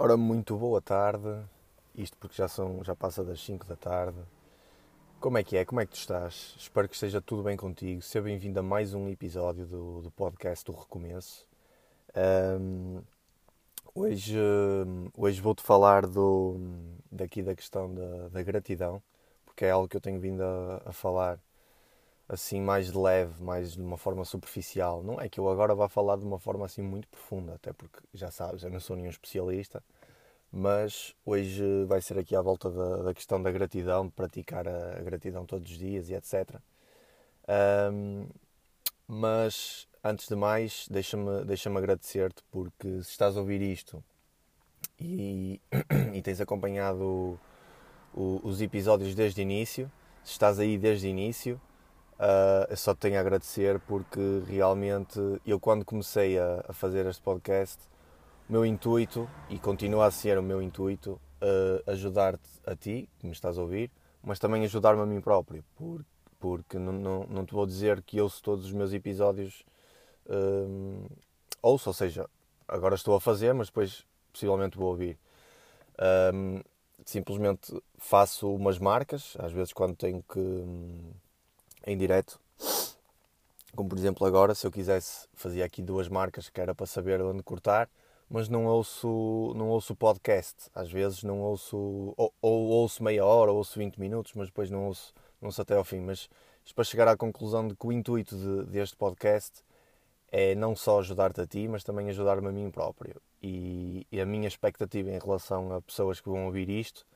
[0.00, 1.26] Ora, muito boa tarde.
[1.92, 4.16] Isto porque já são, já passa das 5 da tarde.
[5.20, 5.64] Como é que é?
[5.64, 6.54] Como é que tu estás?
[6.56, 8.00] Espero que esteja tudo bem contigo.
[8.00, 11.48] Seja bem-vindo a mais um episódio do, do podcast do Recomeço.
[12.60, 13.02] Um,
[13.92, 14.36] hoje
[15.16, 16.56] hoje vou-te falar do,
[17.10, 19.02] daqui da questão da, da, gratidão,
[19.44, 21.40] porque é algo que eu tenho vindo a, a falar
[22.28, 25.02] assim mais leve, mais de uma forma superficial.
[25.02, 28.00] Não é que eu agora vá falar de uma forma assim muito profunda, até porque
[28.12, 29.82] já sabes, eu não sou nenhum especialista,
[30.52, 35.00] mas hoje vai ser aqui à volta da, da questão da gratidão, de praticar a,
[35.02, 36.60] gratidão todos os dias e etc.
[37.92, 38.26] Um,
[39.06, 44.04] mas antes de mais, deixa-me deixa agradecer-te porque se estás a ouvir isto
[45.00, 45.60] e,
[46.14, 47.38] e tens acompanhado
[48.14, 49.90] o, os episódios desde o início,
[50.22, 51.60] se estás aí desde o início,
[52.18, 57.22] Uh, eu só tenho a agradecer porque realmente eu quando comecei a, a, fazer este
[57.22, 57.78] podcast,
[58.48, 63.26] o meu intuito, e continua a ser o meu intuito, uh, ajudar-te a ti, que
[63.26, 63.88] me estás a ouvir,
[64.20, 66.04] mas também ajudar-me a mim próprio, por,
[66.40, 69.64] porque não, não, não, te vou dizer que ouço todos os meus episódios,
[70.26, 71.08] uh,
[71.62, 72.28] ouço, ou seja,
[72.66, 75.16] agora estou a fazer, mas depois possivelmente vou ouvir.
[77.04, 80.64] simplesmente faço umas marcas, às vezes quando tenho que
[81.88, 82.38] em direto.
[83.74, 87.20] Como por exemplo agora, se eu quisesse, fazia aqui duas marcas que era para saber
[87.22, 87.88] onde cortar,
[88.28, 90.70] mas não ouço, não ouço podcast.
[90.74, 94.70] Às vezes não ouço, ou, ou ouço meia hora, ou ouço 20 minutos, mas depois
[94.70, 96.00] não ouço, não ouço até ao fim.
[96.00, 96.28] Mas
[96.74, 99.64] para chegar à conclusão de que o intuito de, deste podcast
[100.30, 103.20] é não só ajudar-te a ti, mas também ajudar-me a mim próprio.
[103.42, 107.06] E, e, a minha expectativa em relação a pessoas que vão ouvir isto,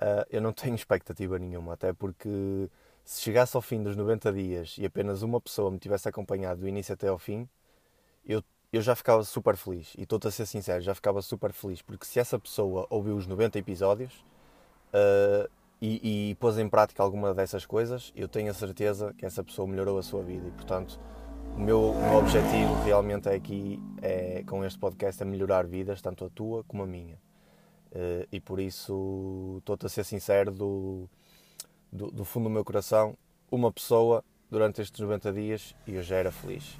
[0.00, 2.68] uh, eu não tenho expectativa nenhuma, até porque
[3.04, 6.68] se chegasse ao fim dos 90 dias e apenas uma pessoa me tivesse acompanhado do
[6.68, 7.48] início até ao fim,
[8.24, 9.94] eu, eu já ficava super feliz.
[9.96, 11.82] E estou-te a ser sincero, já ficava super feliz.
[11.82, 14.24] Porque se essa pessoa ouviu os 90 episódios
[14.94, 19.42] uh, e, e pôs em prática alguma dessas coisas, eu tenho a certeza que essa
[19.42, 20.46] pessoa melhorou a sua vida.
[20.46, 21.00] E, portanto,
[21.56, 26.00] o meu, o meu objetivo realmente é aqui, é, com este podcast, é melhorar vidas,
[26.00, 27.18] tanto a tua como a minha.
[27.90, 31.08] Uh, e por isso, estou-te a ser sincero do
[31.92, 33.16] do, do, fundo do meu coração,
[33.50, 36.78] uma pessoa durante estes 90 dias e eu já era feliz.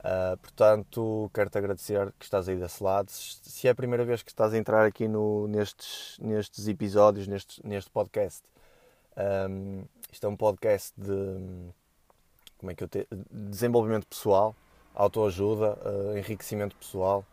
[0.00, 3.08] Uh, portanto, quero-te agradecer que estás aí desse lado.
[3.10, 7.90] Se é a primeira vez que estás a entrar aqui no, nestes, nestes episódios, neste,
[7.90, 8.42] podcast,
[9.48, 11.72] um, isto é um podcast de,
[12.58, 14.56] como é que eu te, desenvolvimento pessoal,
[14.92, 17.24] autoajuda, uh, enriquecimento pessoal,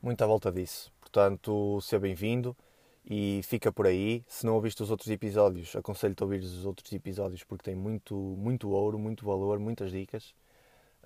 [0.00, 0.92] muito à volta disso.
[1.00, 2.56] Portanto, seja bem-vindo
[3.04, 4.24] e fica por aí.
[4.28, 8.14] Se não ouviste os outros episódios, aconselho-te a ouvir os outros episódios porque tem muito,
[8.14, 10.34] muito ouro, muito valor, muitas dicas.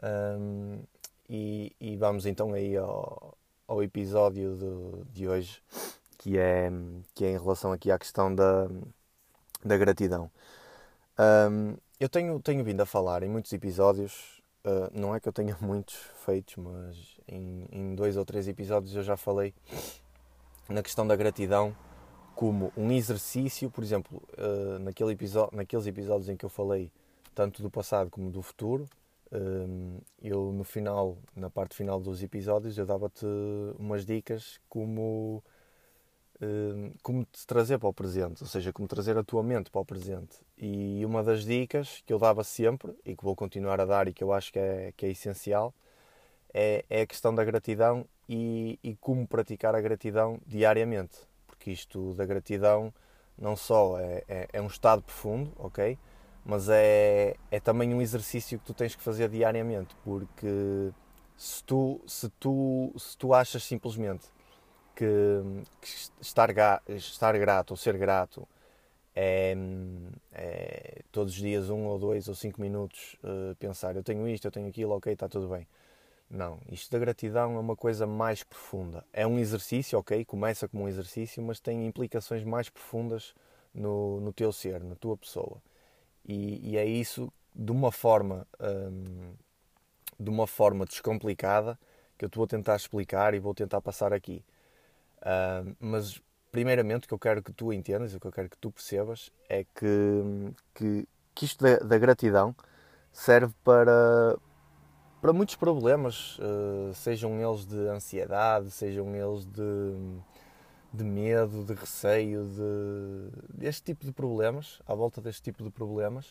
[0.03, 0.83] Um,
[1.29, 3.37] e, e, vamos então aí ao,
[3.67, 5.63] ao episódio de, hoje,
[6.19, 6.71] que é,
[7.15, 8.69] que é em relação aqui à questão da,
[9.65, 10.31] da gratidão.
[11.19, 15.33] Um, eu tenho, tenho vindo a falar em muitos episódios, uh, não é que eu
[15.33, 19.55] tenha muitos feitos, mas em, em dois ou três episódios eu já falei
[20.69, 21.75] na questão da gratidão
[22.35, 26.93] como um exercício, por exemplo, uh, naquele episódio, naqueles episódios em que eu falei
[27.35, 28.87] tanto do passado como do futuro,
[29.33, 33.25] uh, eu no final, na parte final dos episódios, eu dava-te
[33.79, 35.43] umas dicas como
[36.43, 39.81] uh, como te trazer para o presente, ou seja, como trazer a tua mente para
[39.81, 40.37] o presente.
[40.59, 44.13] E uma das dicas que eu dava sempre e que vou continuar a dar e
[44.13, 45.75] que eu acho que é, que é essencial
[46.57, 51.19] é, é a questão da gratidão e, e como praticar a gratidão diariamente
[51.67, 52.95] porque isto da gratidão
[53.37, 55.99] não só é, é, é um estado profundo, ok?
[56.45, 60.93] Mas é, é também um exercício que tu tens que fazer diariamente, porque
[61.37, 64.27] se tu, se tu, se tu achas simplesmente
[64.95, 65.07] que,
[65.81, 65.89] que
[66.21, 66.51] estar,
[66.89, 68.47] estar grato ou ser grato
[69.15, 69.57] é,
[70.33, 74.47] é, todos os dias um ou dois ou cinco minutos uh, pensar eu tenho isto,
[74.47, 75.67] eu tenho aquilo, ok, está tudo bem.
[76.29, 79.05] Não, isto da gratidão é uma coisa mais profunda.
[79.13, 80.25] É um exercício, ok?
[80.25, 83.35] Começa como um exercício, mas tem implicações mais profundas
[83.73, 85.63] no, no teu ser, na tua pessoa.
[86.25, 89.35] E, e é isso de uma forma hum,
[90.19, 91.79] de uma forma descomplicada
[92.19, 94.45] que eu te vou tentar explicar e vou tentar passar aqui.
[95.25, 96.21] Hum, mas
[96.51, 99.31] primeiramente o que eu quero que tu entendas, o que eu quero que tu percebas
[99.49, 102.55] é que, que, que isto da, da gratidão
[103.13, 104.37] serve para,
[105.27, 110.21] para muitos problemas, uh, sejam eles de ansiedade, sejam eles de,
[110.93, 116.27] de medo, de receio, de, deste tipo de problemas, à volta deste tipo de problemas,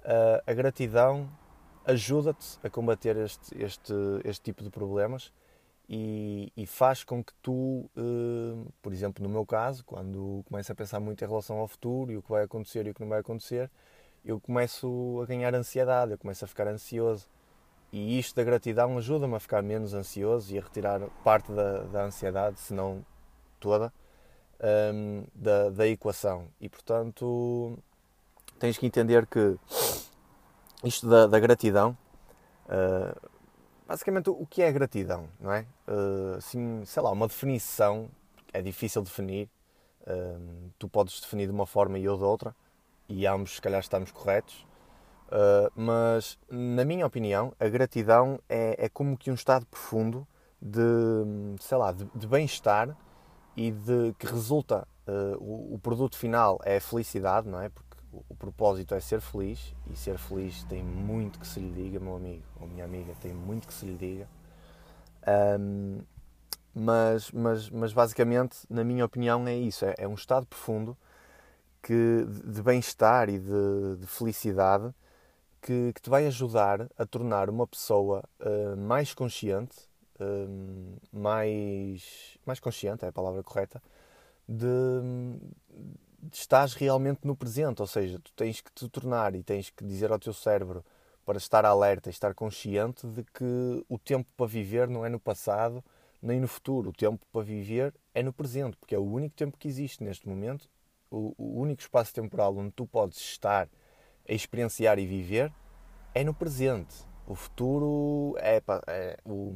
[0.00, 1.30] uh, a gratidão
[1.86, 5.32] ajuda-te a combater este, este, este tipo de problemas
[5.88, 10.74] e, e faz com que tu, uh, por exemplo, no meu caso, quando começo a
[10.74, 13.08] pensar muito em relação ao futuro e o que vai acontecer e o que não
[13.08, 13.70] vai acontecer,
[14.22, 17.26] eu começo a ganhar ansiedade, eu começo a ficar ansioso.
[17.92, 22.04] E isto da gratidão ajuda-me a ficar menos ansioso e a retirar parte da, da
[22.04, 23.04] ansiedade, se não
[23.58, 23.92] toda,
[24.94, 26.46] um, da, da equação.
[26.60, 27.76] E portanto,
[28.58, 29.56] tens que entender que
[30.84, 31.96] isto da, da gratidão,
[32.66, 33.30] uh,
[33.86, 35.66] basicamente o que é gratidão, não é?
[35.88, 38.08] Uh, assim, sei lá, uma definição
[38.52, 39.48] é difícil definir.
[40.02, 42.54] Uh, tu podes definir de uma forma e eu de outra,
[43.08, 44.66] e ambos, se calhar, estamos corretos.
[45.30, 50.26] Uh, mas, na minha opinião, a gratidão é, é, como que um estado profundo
[50.60, 50.80] de,
[51.60, 52.96] sei lá, de, de bem-estar
[53.56, 57.68] e de que resulta uh, o, o, produto final é a felicidade, não é?
[57.68, 61.70] Porque o, o, propósito é ser feliz e ser feliz tem muito que se lhe
[61.70, 64.28] diga, meu amigo ou minha amiga, tem muito que se lhe diga.
[65.60, 66.00] Um,
[66.74, 70.96] mas, mas, mas basicamente, na minha opinião, é isso: é, é um estado profundo
[71.80, 74.92] que, de bem-estar e de, de felicidade
[75.60, 79.76] que, que, te vai ajudar a tornar uma pessoa uh, mais consciente,
[80.20, 83.82] uh, mais, mais consciente é a palavra correta,
[84.48, 84.64] de,
[86.22, 87.80] de estás realmente no presente.
[87.80, 90.84] Ou seja, tu tens que te tornar e tens que dizer ao teu cérebro
[91.24, 95.20] para estar alerta e estar consciente de que o tempo para viver não é no
[95.20, 95.84] passado
[96.22, 96.90] nem no futuro.
[96.90, 100.28] O tempo para viver é no presente, porque é o único tempo que existe neste
[100.28, 100.68] momento
[101.10, 103.68] o, o único espaço temporal onde tu podes estar
[104.34, 105.52] experienciar e viver
[106.14, 107.04] é no presente.
[107.26, 109.54] O futuro é, é o,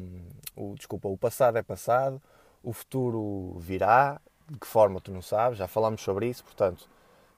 [0.56, 2.20] o, desculpa, o passado é passado,
[2.62, 6.88] o futuro virá, de que forma tu não sabes, já falámos sobre isso, portanto,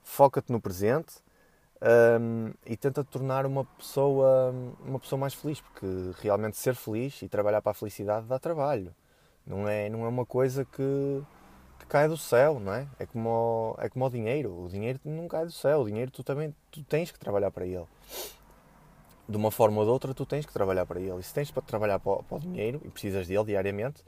[0.03, 1.15] foca-te no presente
[1.81, 4.53] um, e tenta te tornar uma pessoa,
[4.85, 5.85] uma pessoa mais feliz, porque
[6.19, 8.93] realmente ser feliz e trabalhar para a felicidade dá trabalho.
[9.45, 11.23] Não é, não é uma coisa que,
[11.87, 12.87] cai do céu, não é?
[12.99, 14.65] É como, o, é como o dinheiro.
[14.65, 15.81] O dinheiro não cai do céu.
[15.81, 17.85] O dinheiro tu também tu tens que trabalhar para ele.
[19.27, 21.17] De uma forma ou de outra, tu tens que trabalhar para ele.
[21.19, 24.03] E se tens para trabalhar para, para o dinheiro e precisas dele diariamente,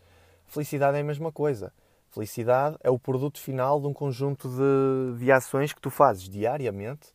[0.46, 1.74] felicidade é a mesma coisa.
[2.12, 7.14] Felicidade é o produto final de um conjunto de, de ações que tu fazes diariamente,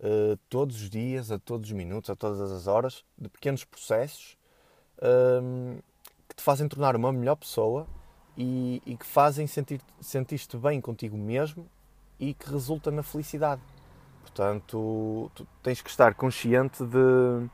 [0.00, 4.38] uh, todos os dias, a todos os minutos, a todas as horas, de pequenos processos
[4.98, 5.82] uh,
[6.28, 7.86] que te fazem tornar uma melhor pessoa
[8.38, 11.68] e, e que fazem sentir, sentir-te bem contigo mesmo
[12.20, 13.60] e que resulta na felicidade.
[14.22, 17.50] Portanto, tu tens que estar consciente de,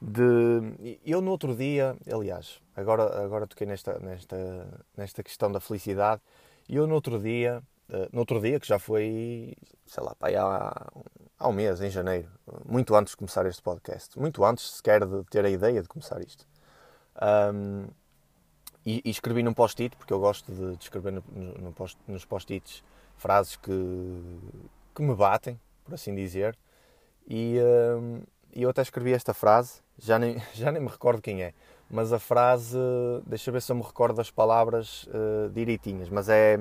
[0.00, 1.00] de.
[1.04, 6.22] Eu no outro dia, aliás, agora, agora toquei nesta, nesta, nesta questão da felicidade,
[6.68, 9.56] e eu no outro dia, eh, no outro dia, que já foi,
[9.86, 10.92] sei lá, há,
[11.36, 12.28] há um mês, em janeiro,
[12.64, 16.20] muito antes de começar este podcast, muito antes sequer de ter a ideia de começar
[16.20, 16.46] isto.
[17.20, 17.88] Um,
[18.86, 21.22] e, e escrevi num post-it, porque eu gosto de, de escrever no,
[21.60, 22.84] no post, nos post-its
[23.16, 23.72] frases que,
[24.94, 26.56] que me batem, por assim dizer.
[27.26, 28.22] E uh,
[28.52, 31.52] eu até escrevi esta frase, já nem, já nem me recordo quem é,
[31.90, 32.78] mas a frase,
[33.26, 36.58] deixa eu ver se eu me recordo das palavras uh, direitinhas, mas é,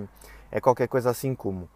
[0.51, 1.69] é qualquer coisa assim como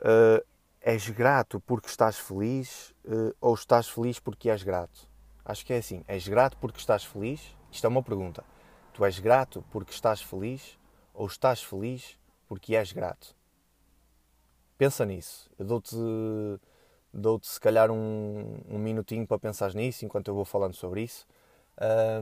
[0.00, 0.44] uh,
[0.82, 5.08] és grato porque estás feliz uh, ou estás feliz porque és grato?
[5.42, 7.40] Acho que é assim, és grato porque estás feliz?
[7.70, 8.44] Isto é uma pergunta.
[8.94, 10.78] Tu és grato porque estás feliz
[11.12, 13.34] ou estás feliz porque és grato?
[14.78, 15.50] Pensa nisso.
[15.58, 15.96] Eu dou-te
[17.12, 21.26] dou-te se calhar um, um minutinho para pensar nisso enquanto eu vou falando sobre isso.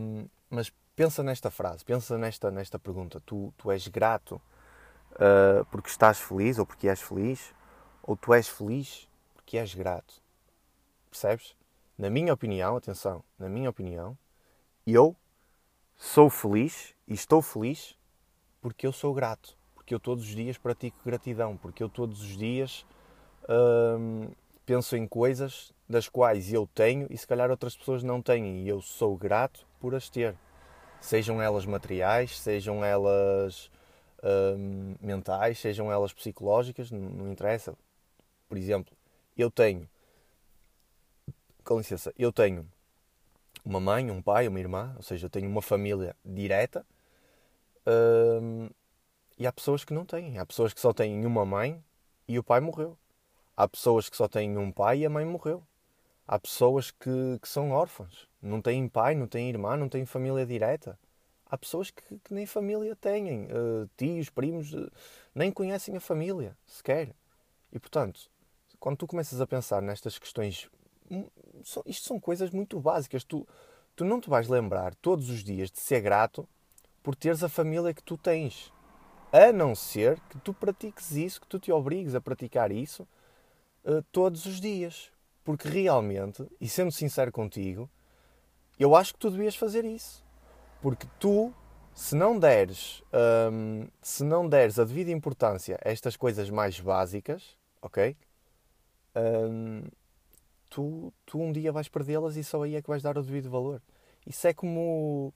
[0.01, 3.21] Um, mas pensa nesta frase, pensa nesta, nesta pergunta.
[3.21, 4.41] Tu, tu és grato
[5.13, 7.55] uh, porque estás feliz ou porque és feliz?
[8.03, 10.23] Ou tu és feliz porque és grato?
[11.11, 11.55] Percebes?
[11.99, 14.17] Na minha opinião, atenção, na minha opinião,
[14.87, 15.15] eu
[15.97, 17.97] sou feliz e estou feliz
[18.61, 22.37] porque eu sou grato, porque eu todos os dias pratico gratidão, porque eu todos os
[22.37, 22.87] dias
[23.49, 24.29] hum,
[24.65, 28.69] penso em coisas das quais eu tenho e se calhar outras pessoas não têm e
[28.69, 30.37] eu sou grato por as ter.
[31.01, 33.71] Sejam elas materiais, sejam elas
[34.23, 37.75] hum, mentais, sejam elas psicológicas, não, não interessa.
[38.49, 38.95] Por exemplo,
[39.37, 39.89] eu tenho,
[41.65, 42.67] com licença, eu tenho
[43.65, 46.85] uma mãe, um pai, uma irmã, ou seja, eu tenho uma família direta.
[47.87, 48.69] Hum,
[49.39, 50.39] e há pessoas que não têm.
[50.39, 51.83] Há pessoas que só têm uma mãe
[52.29, 52.97] e o pai morreu.
[53.57, 55.63] Há pessoas que só têm um pai e a mãe morreu.
[56.27, 58.29] Há pessoas que, que são órfãs.
[58.41, 60.99] Não têm pai, não têm irmã, não têm família direta.
[61.47, 63.45] Há pessoas que, que nem família têm.
[63.45, 64.91] Uh, tios, primos, uh,
[65.35, 67.15] nem conhecem a família sequer.
[67.73, 68.31] E portanto,
[68.81, 70.69] quando tu começas a pensar nestas questões
[71.87, 73.25] isto são coisas muito básicas.
[73.25, 73.47] Tu,
[73.95, 76.49] tu não te vais lembrar todos os dias de ser grato
[77.03, 78.73] por teres a família que tu tens.
[79.33, 83.07] A não ser que tu pratiques isso, que tu te obrigues a praticar isso
[83.85, 85.11] uh, todos os dias.
[85.45, 87.91] Porque realmente, e sendo sincero contigo,
[88.79, 90.25] eu acho que tu devias fazer isso.
[90.81, 91.53] Porque tu,
[91.95, 93.03] se não deres,
[93.51, 98.17] um, se não deres a devida importância a estas coisas mais básicas, ok?
[99.17, 99.83] Um,
[100.73, 103.51] tu, tu um dia vais perdê-las e só aí é que vais dar o devido
[103.51, 103.83] valor.
[104.27, 105.33] Isso é como.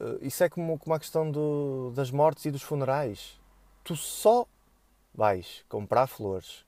[0.00, 3.40] Uh, isso é como, como a questão do, das mortes e dos funerais.
[3.84, 4.46] Tu só
[5.14, 6.64] vais comprar flores.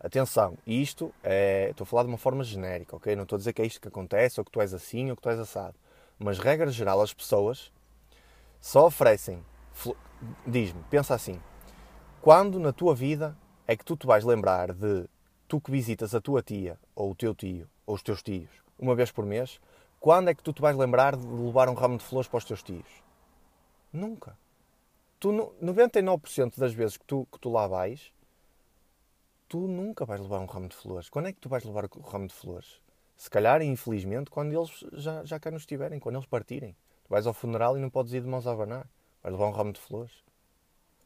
[0.00, 1.68] Atenção, isto é.
[1.70, 3.14] Estou a falar de uma forma genérica, ok?
[3.14, 5.16] Não estou a dizer que é isto que acontece, ou que tu és assim, ou
[5.16, 5.74] que tu és assado.
[6.18, 7.70] Mas, regra geral, as pessoas
[8.60, 9.44] só oferecem.
[10.46, 11.40] Diz-me, pensa assim.
[12.22, 15.06] Quando na tua vida é que tu te vais lembrar de
[15.46, 18.94] tu que visitas a tua tia, ou o teu tio, ou os teus tios, uma
[18.94, 19.60] vez por mês,
[20.00, 22.44] quando é que tu te vais lembrar de levar um ramo de flores para os
[22.44, 22.86] teus tios?
[23.92, 24.36] Nunca.
[25.18, 25.30] Tu,
[25.62, 28.12] 99% das vezes que tu, que tu lá vais,
[29.48, 31.08] tu nunca vais levar um ramo de flores.
[31.08, 32.80] Quando é que tu vais levar o ramo de flores?
[33.16, 36.76] Se calhar, infelizmente, quando eles já, já cá não estiverem, quando eles partirem.
[37.04, 38.86] Tu vais ao funeral e não podes ir de mãos a abanar.
[39.22, 40.12] Vais levar um ramo de flores.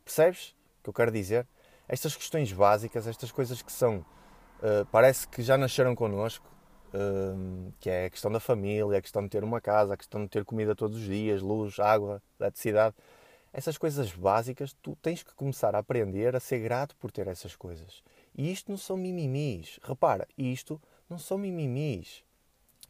[0.04, 1.46] Percebes o que eu quero dizer?
[1.86, 4.04] Estas questões básicas, estas coisas que são.
[4.60, 6.46] Uh, parece que já nasceram connosco,
[6.92, 10.22] uh, que é a questão da família, a questão de ter uma casa, a questão
[10.22, 12.94] de ter comida todos os dias, luz, água, eletricidade.
[13.52, 17.56] Essas coisas básicas, tu tens que começar a aprender a ser grato por ter essas
[17.56, 18.02] coisas.
[18.36, 19.80] E isto não são mimimis.
[19.82, 22.22] Repara, isto não são mimimis.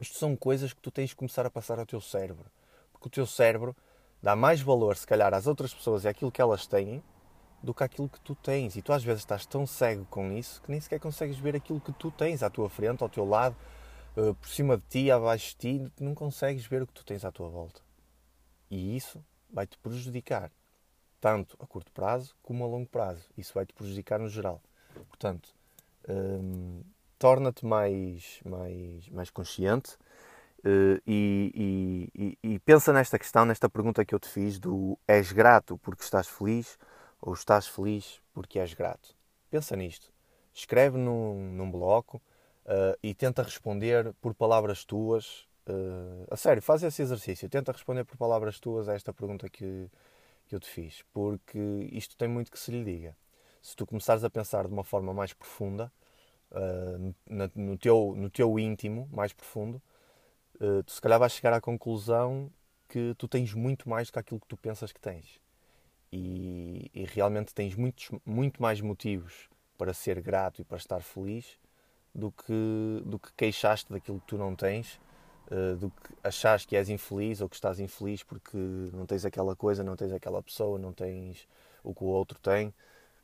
[0.01, 2.47] Isto são coisas que tu tens de começar a passar ao teu cérebro.
[2.93, 3.77] Porque o teu cérebro
[4.21, 7.03] dá mais valor, se calhar, às outras pessoas e àquilo que elas têm
[7.63, 8.77] do que aquilo que tu tens.
[8.77, 11.81] E tu às vezes estás tão cego com isso que nem sequer consegues ver aquilo
[11.81, 13.57] que tu tens à tua frente, ao teu lado,
[14.17, 15.93] eh, por cima de ti, abaixo de ti.
[16.01, 17.81] Não consegues ver o que tu tens à tua volta.
[18.71, 20.51] E isso vai-te prejudicar,
[21.21, 23.25] tanto a curto prazo como a longo prazo.
[23.37, 24.63] Isso vai-te prejudicar no geral.
[25.09, 25.55] Portanto,
[26.09, 26.83] hum,
[27.19, 29.95] torna-te mais, mais, mais consciente
[30.65, 35.31] uh, e, e, e, pensa nesta questão, nesta pergunta que eu te fiz do és
[35.31, 36.79] grato porque estás feliz
[37.21, 39.15] ou estás feliz porque és grato.
[39.51, 40.13] Pensa nisto.
[40.53, 42.19] Escreve num, num bloco
[42.67, 45.49] uh, e tenta responder por palavras tuas.
[45.67, 47.49] Uh, a sério, faz esse exercício.
[47.49, 49.89] Tenta responder por palavras tuas a esta pergunta que,
[50.47, 51.59] que eu te fiz, porque
[51.93, 53.17] isto tem muito que se lhe diga
[53.63, 55.93] se tu começares a pensar de uma forma mais profunda,
[56.51, 59.83] uh, no, no, teu, no teu íntimo mais profundo,
[60.85, 62.51] tu se calhar vais chegar à conclusão
[62.89, 65.41] que tu tens muito mais do que aquilo que tu pensas que tens.
[66.13, 69.49] E, e realmente tens muitos, muito mais motivos
[69.79, 71.59] para ser grato e para estar feliz
[72.15, 75.01] do que, do que queixaste daquilo que tu não tens,
[75.51, 78.57] uh, do que achas que és infeliz ou que estás infeliz porque
[78.93, 81.47] não tens aquela coisa, não tens aquela pessoa, não tens
[81.85, 82.75] o que o outro tem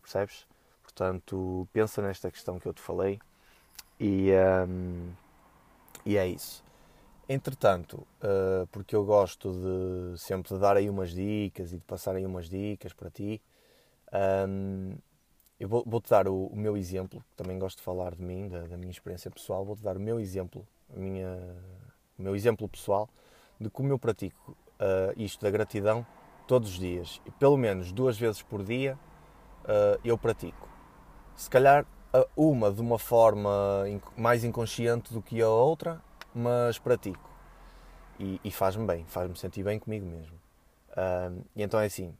[0.00, 0.46] percebes?
[0.82, 3.18] Portanto, pensa nesta questão que eu te falei
[3.98, 4.30] e,
[4.68, 5.12] um,
[6.04, 6.64] e é isso.
[7.28, 12.14] Entretanto, uh, porque eu gosto de sempre de dar aí umas dicas e de passar
[12.14, 13.42] aí umas dicas para ti,
[14.48, 14.96] um,
[15.58, 18.90] eu vou-te vou dar o, meu exemplo, também gosto de falar de mim, da, minha
[18.90, 20.64] experiência pessoal, vou-te dar o meu exemplo,
[20.94, 21.36] minha,
[22.16, 23.08] o meu exemplo pessoal
[23.60, 26.06] de como eu pratico uh, isto da gratidão
[26.46, 28.96] todos os dias, e pelo menos duas vezes por dia
[29.64, 30.68] uh, eu pratico.
[31.34, 31.84] Se calhar
[32.36, 33.50] uma de uma forma
[34.16, 36.00] mais inconsciente do que a outra,
[36.36, 37.30] mas pratico.
[38.20, 40.36] E, e faz-me bem, faz-me sentir bem comigo mesmo.
[40.90, 42.14] Uh, e então é assim,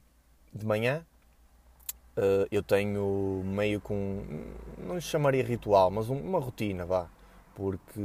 [0.52, 1.04] de manhã
[2.16, 4.24] uh, eu tenho meio com,
[4.78, 7.08] não lhe chamaria ritual, mas um, uma rotina, vá.
[7.54, 8.00] Porque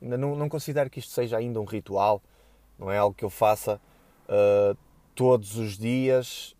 [0.00, 2.22] não, não considero que isto seja ainda um ritual,
[2.78, 3.80] não é algo que eu faça
[4.28, 4.76] uh,
[5.14, 6.56] todos os dias.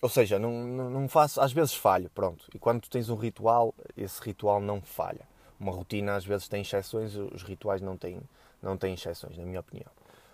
[0.00, 2.46] Ou seja, não, não, faço, às vezes falho, pronto.
[2.54, 5.27] E quando tu tens um ritual, esse ritual não falha.
[5.58, 8.20] Uma rotina às vezes tem exceções, os rituais não têm,
[8.62, 9.90] não têm exceções, na minha opinião.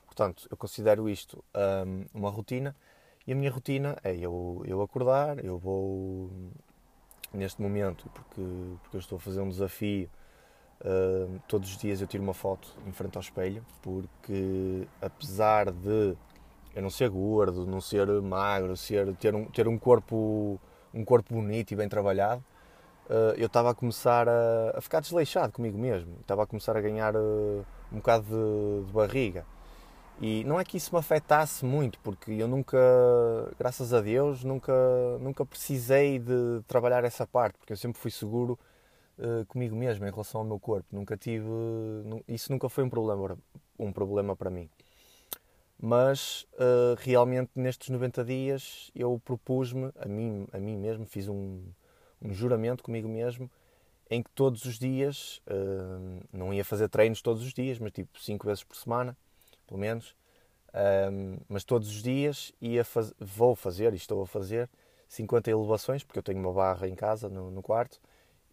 [0.06, 1.42] Portanto, eu considero isto
[1.86, 2.76] um, uma rotina
[3.26, 6.30] e a minha rotina é eu, eu acordar, eu vou
[7.32, 8.42] neste momento, porque,
[8.82, 10.08] porque eu estou a fazer um desafio,
[10.82, 16.16] uh, todos os dias eu tiro uma foto em frente ao espelho, porque apesar de
[16.74, 20.60] eu não ser gordo, não ser magro, ser, ter, um, ter um, corpo,
[20.92, 22.44] um corpo bonito e bem trabalhado,
[23.36, 26.16] eu estava a começar a, a, ficar desleixado comigo mesmo.
[26.20, 29.44] Estava a começar a ganhar uh, um bocado de, de, barriga.
[30.20, 32.78] E não é que isso me afetasse muito, porque eu nunca,
[33.58, 34.72] graças a Deus, nunca,
[35.20, 38.58] nunca precisei de trabalhar essa parte, porque eu sempre fui seguro
[39.18, 40.86] uh, comigo mesmo em relação ao meu corpo.
[40.92, 41.46] Nunca tive.
[42.28, 43.36] Isso nunca foi um problema,
[43.78, 44.70] um problema para mim.
[45.78, 46.46] mas
[46.98, 51.60] realmente nestes 90 dias eu propus-me a mim, a mim mesmo, fiz um,
[52.24, 53.50] um juramento comigo mesmo
[54.10, 58.20] em que todos os dias, uh, não ia fazer treinos todos os dias, mas tipo
[58.20, 59.16] 5 vezes por semana,
[59.66, 60.14] pelo menos,
[61.12, 63.12] um, mas todos os dias ia faz...
[63.18, 64.68] vou fazer e estou a fazer
[65.08, 68.00] 50 elevações, porque eu tenho uma barra em casa, no, no quarto,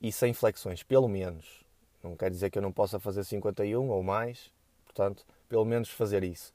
[0.02, 1.64] e 100 flexões, pelo menos.
[2.04, 4.52] Não quer dizer que eu não possa fazer 51 ou mais,
[4.86, 6.54] portanto, pelo menos fazer isso.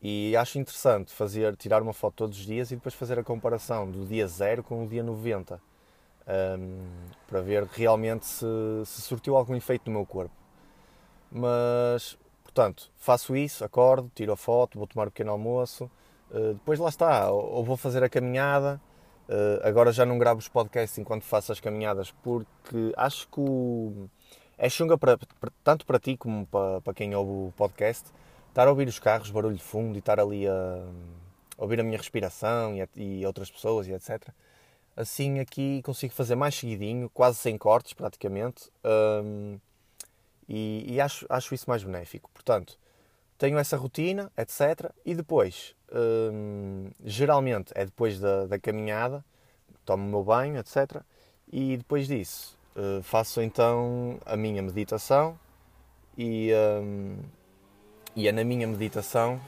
[0.00, 3.90] E acho interessante fazer, tirar uma foto todos os dias e depois fazer a comparação
[3.90, 5.60] do dia 0 com o dia 90
[6.26, 6.86] um,
[7.26, 8.46] para ver realmente se,
[8.84, 10.34] se surtiu algum efeito no meu corpo.
[11.30, 15.90] Mas, portanto, faço isso, acordo, tiro a foto, vou tomar um pequeno almoço,
[16.30, 18.80] uh, depois lá está, ou, ou, vou fazer a caminhada.
[19.28, 24.10] Uh, agora já não gravo os podcasts enquanto faço as caminhadas porque acho que o,
[24.58, 25.18] é chunga para,
[25.64, 28.10] tanto para ti como para, para quem ouve o podcast
[28.52, 30.52] estar a ouvir os carros, barulho de fundo e estar ali a,
[31.58, 34.28] a ouvir a minha respiração e, e, outras pessoas e etc.
[34.96, 38.70] Assim aqui consigo fazer mais seguidinho, quase sem cortes praticamente,
[39.24, 39.58] um,
[40.48, 42.30] e, e, acho, acho isso mais benéfico.
[42.34, 42.78] Portanto,
[43.38, 44.90] tenho essa rotina, etc.
[45.04, 49.24] E depois, um, geralmente é depois da, da caminhada,
[49.84, 51.02] tomo o meu banho, etc.
[51.50, 55.38] E depois disso, uh, faço então a minha meditação
[56.16, 56.50] e,
[56.82, 57.16] um,
[58.14, 59.40] e é na minha meditação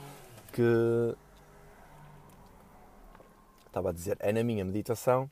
[0.51, 1.15] que
[3.67, 5.29] estava a dizer, é na minha meditação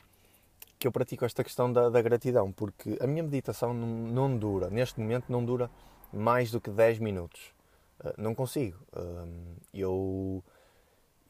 [0.84, 4.68] que eu pratico esta questão da, da gratidão, porque a minha meditação não, não, dura,
[4.68, 5.70] neste momento não dura
[6.12, 7.54] mais do que 10 minutos.
[8.00, 8.78] Uh, não consigo.
[8.92, 10.44] Uh, eu,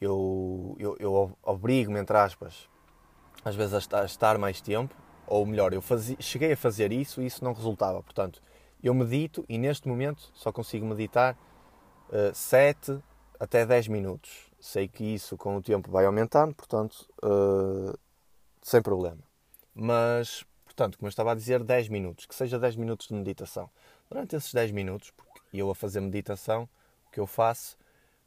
[0.01, 2.67] eu, eu, eu obrigo-me, entre aspas,
[3.45, 4.93] às vezes a estar, a estar, mais tempo,
[5.25, 5.81] ou melhor, eu
[6.19, 8.03] cheguei a fazer isso e isso não resultava.
[8.03, 8.43] Portanto,
[8.83, 11.33] eu medito e neste momento só consigo meditar
[12.09, 13.01] uh, ah, 7
[13.39, 14.51] até 10 minutos.
[14.59, 17.97] Sei que isso com o tempo vai aumentando, portanto, uh,
[18.61, 19.24] sem problema.
[19.75, 23.69] Mas, portanto, como eu estava a dizer, 10 minutos, que seja 10 minutos de meditação.
[24.09, 26.69] Durante esses 10 minutos, porque eu a fazer meditação,
[27.07, 27.77] o que eu faço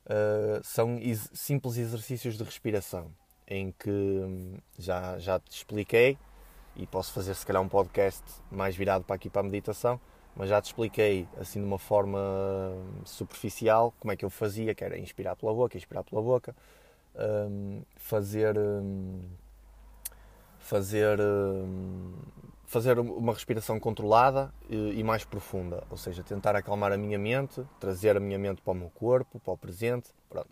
[0.05, 3.11] uh, são ex simples exercícios de respiração,
[3.47, 6.19] em que hum, já, já te expliquei,
[6.77, 9.99] e posso fazer se calhar um podcast mais virado para aqui para a meditação,
[10.37, 12.21] mas já te expliquei assim de uma forma
[13.05, 16.55] superficial como é que eu fazia, que era inspirar pela boca, expirar pela boca,
[17.17, 19.21] um, fazer um,
[20.69, 22.13] fazer um,
[22.67, 28.19] fazer uma respiração controlada e, mais profunda, ou seja, tentar acalmar a minha mente, trazer
[28.19, 30.51] a minha mente para o meu corpo, para o presente, pronto.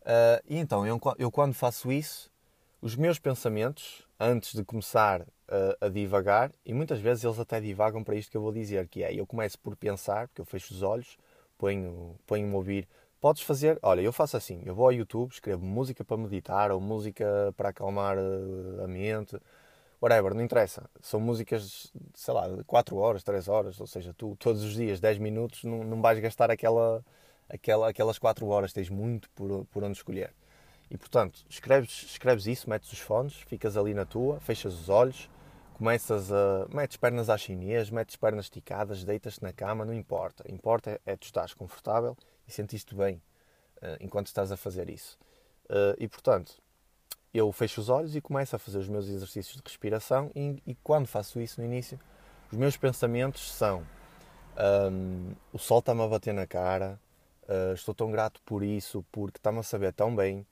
[0.00, 2.32] Uh, e então eu, eu quando faço isso,
[2.80, 8.02] os meus pensamentos antes de começar a, a, divagar, e muitas vezes eles até divagam
[8.02, 10.72] para isto que eu vou dizer, que é, eu começo por pensar, porque eu fecho
[10.72, 11.18] os olhos,
[11.58, 12.88] ponho-me ponho a ouvir.
[13.26, 16.80] Podes fazer, olha, eu faço assim, eu vou ao YouTube, escrevo música para meditar, ou
[16.80, 19.36] música para acalmar eh, a mente,
[20.00, 20.88] whatever, não interessa.
[21.00, 25.00] São músicas, sei lá, de 4 horas, 3 horas, ou seja, tu todos os dias,
[25.00, 27.04] 10 minutos, não, não vais gastar aquela,
[27.48, 30.32] aquela, aquelas 4 horas, tens muito por, por onde escolher.
[30.88, 35.28] E portanto, escreves, escreves isso, metes os fones, ficas ali na tua, fechas os olhos,
[35.74, 36.68] começas a.
[36.72, 40.44] metes pernas à chinês, metes pernas esticadas, deitas-te na cama, não importa.
[40.48, 43.16] Importa é, é tu estás confortável e sentiste bem
[43.78, 45.18] uh, enquanto estás a fazer isso.
[45.64, 46.54] Uh, e portanto,
[47.32, 50.74] eu fecho os olhos e começo a fazer os meus exercícios de respiração e, e
[50.76, 51.98] quando faço isso no início,
[52.50, 53.84] os meus pensamentos são
[54.90, 56.98] um, o sol está-me a bater na cara,
[57.42, 60.46] uh, estou tão grato por isso, porque está-me a saber tão bem,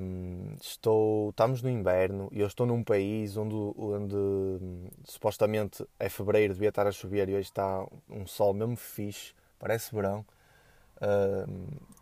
[0.00, 6.08] um, estou, estamos no inverno e eu estou num país onde, onde um, supostamente é
[6.08, 10.24] fevereiro, devia estar a chover e hoje está um sol mesmo fixe, parece verão.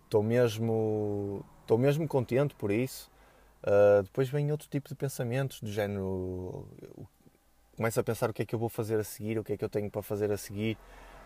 [0.04, 3.10] Estou mesmo estou mesmo contente por isso.
[3.62, 6.66] Uh, depois vem outro tipo de pensamentos, do género.
[7.76, 9.56] Começo a pensar o que é que eu vou fazer a seguir, o que é
[9.56, 10.78] que eu tenho para fazer a seguir.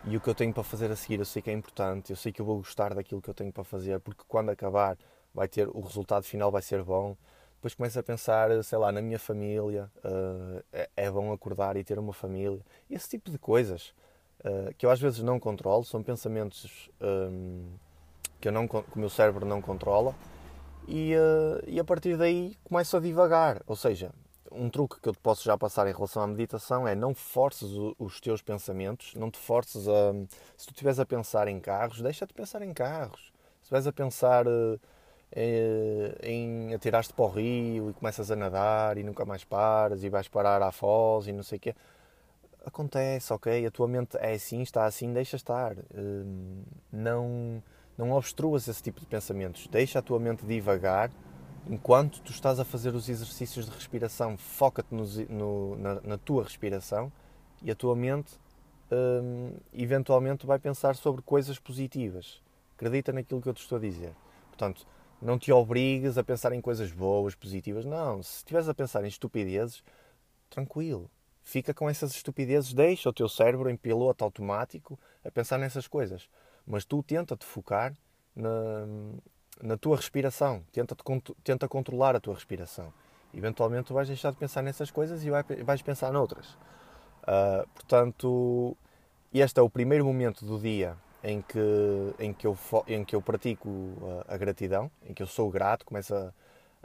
[0.05, 2.17] E o que eu tenho para fazer a seguir eu sei que é importante, eu
[2.17, 4.97] sei que eu vou gostar daquilo que eu tenho para fazer, porque quando acabar
[5.33, 7.15] vai ter o resultado final vai ser bom.
[7.55, 11.83] Depois começo a pensar, sei lá, na minha família, uh, é, é, bom acordar e
[11.85, 12.59] ter uma família.
[12.91, 13.93] Esse tipo de coisas
[14.45, 17.65] uh, que eu às vezes não controlo, são pensamentos um,
[18.39, 20.15] que, eu não, que o meu cérebro não controla
[20.87, 23.61] e, uh, e a partir daí começo a divagar.
[23.67, 24.11] Ou seja,
[24.51, 27.69] um truque que eu te posso já passar em relação à meditação é não forces
[27.97, 30.13] os teus pensamentos, não te forces a.
[30.57, 33.31] Se tu estiveres a pensar em carros, deixa-te pensar em carros.
[33.61, 34.45] Se estiveres a pensar
[35.35, 40.09] eh, em atirar-te para o rio e começas a nadar e nunca mais paras e
[40.09, 41.75] vais parar à foz e não sei o quê.
[42.65, 43.65] Acontece, ok?
[43.65, 45.77] A tua mente é assim, está assim, deixa estar.
[45.77, 46.23] Eh,
[46.91, 47.61] não,
[47.97, 49.67] não obstruas esse tipo de pensamentos.
[49.67, 51.11] Deixa a tua mente divagar
[51.67, 54.37] enquanto tu estás a fazer os exercícios de respiração.
[54.37, 57.11] Foca-te na, na, tua respiração
[57.61, 58.39] e a tua mente
[58.91, 62.41] hum, eventualmente vai pensar sobre coisas positivas.
[62.75, 64.13] Acredita naquilo que eu te estou a dizer.
[64.47, 64.87] Portanto,
[65.21, 67.85] não te obrigues a pensar em coisas boas, positivas.
[67.85, 69.83] Não, se estiveres a pensar em estupidezes,
[70.49, 71.09] tranquilo.
[71.43, 76.29] Fica com essas estupidezes, deixa o teu cérebro em piloto automático a pensar nessas coisas.
[76.65, 77.93] Mas tu tenta-te focar
[78.35, 78.85] na,
[79.61, 80.95] na tua respiração, tenta,
[81.43, 82.93] tenta controlar a tua respiração.
[83.33, 85.29] Eventualmente tu vais deixar de pensar nessas coisas e
[85.63, 86.57] vais pensar noutras.
[87.23, 88.77] Uh, portanto,
[89.33, 91.59] este é o primeiro momento do dia em que,
[92.19, 93.69] em que, eu, em que eu pratico
[94.27, 96.33] a, a gratidão, em que eu sou grato, começo a,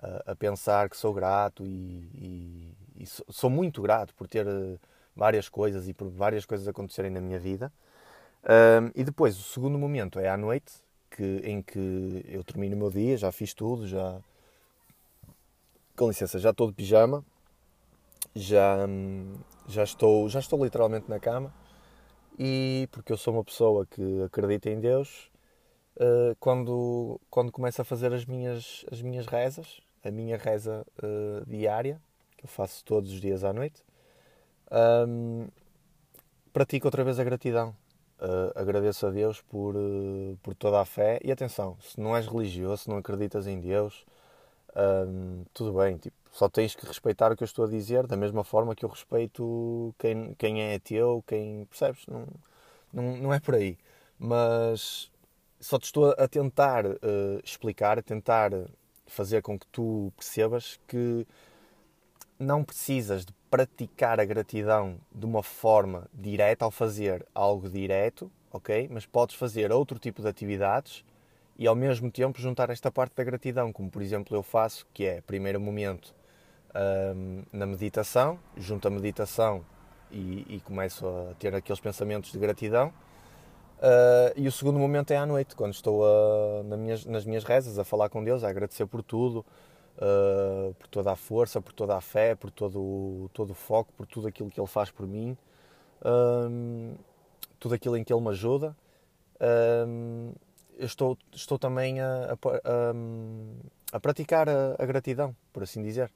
[0.01, 4.77] a, a pensar que sou grato e, e, e, sou muito grato por ter eh,
[5.15, 7.73] várias coisas e por várias coisas acontecerem na minha vida.
[8.45, 10.73] Um, e depois, o segundo momento é à noite,
[11.11, 14.21] que, em que eu termino o meu dia, já fiz tudo, já.
[15.97, 17.25] Com licença, já estou de pijama,
[18.35, 19.35] já, hum,
[19.67, 21.53] já, estou, já estou literalmente na cama
[22.39, 25.29] e porque eu sou uma pessoa que acredita em Deus,
[25.97, 31.45] uh, quando, quando começo a fazer as minhas, as minhas rezas, a minha reza uh,
[31.51, 32.01] diária,
[32.39, 33.83] que eu faço todos os dias à noite,
[35.07, 35.49] um,
[36.53, 37.77] pratico outra vez a gratidão.
[38.21, 39.75] Uh, agradeço a Deus por,
[40.43, 41.21] por toda a fé.
[41.23, 44.05] E atenção, se não és religioso, se não acreditas em Deus,
[44.77, 48.17] um, tudo bem, tipo, só tens que respeitar o que eu estou a dizer, da
[48.17, 51.65] mesma forma que eu respeito quem, quem é ateu, quem.
[51.67, 52.07] Percebes?
[52.07, 52.27] Não,
[52.93, 53.79] não, não é por aí.
[54.19, 55.11] Mas
[55.61, 56.97] só te estou a tentar uh,
[57.45, 58.53] explicar, a tentar
[59.07, 61.27] fazer com que tu percebas que
[62.39, 68.89] não precisas de praticar a gratidão de uma forma direta ao fazer algo direto, ok?
[68.91, 71.05] Mas podes fazer outro tipo de atividades
[71.59, 75.05] e ao mesmo tempo juntar esta parte da gratidão, como por exemplo eu faço, que
[75.05, 76.15] é primeiro momento
[77.15, 79.65] um, na meditação, junto a meditação
[80.11, 82.93] e, e, começo a ter aqueles pensamentos de gratidão.
[83.79, 87.45] Uh, e o segundo momento é à noite, quando estou a, nas, minhas, nas minhas
[87.45, 89.45] rezas a falar com Deus, a agradecer por tudo,
[89.99, 94.07] uh, por toda a força, por toda a fé, por todo todo o foco, por
[94.07, 95.37] tudo aquilo que Ele faz por mim,
[96.05, 96.95] um,
[97.59, 98.77] tudo aquilo em que Ele me ajuda.
[99.41, 100.33] Um,
[100.79, 106.11] estou, estou também a, a, a, a praticar a, gratidão, por assim dizer.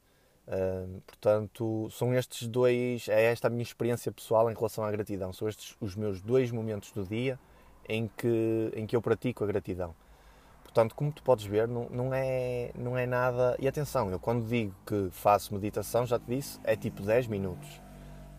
[0.46, 5.32] Uh, portanto, são estes dois, é esta a minha experiência pessoal em relação à gratidão.
[5.32, 7.38] São estes os meus dois momentos do dia
[7.88, 9.94] em que, em que eu pratico a gratidão.
[10.72, 13.54] Portanto, como tu podes ver, não, não, é, não é nada.
[13.58, 17.68] E atenção, eu quando digo que faço meditação, já te disse, é tipo 10 minutos.